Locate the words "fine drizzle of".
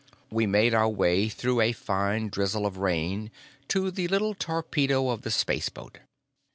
1.73-2.77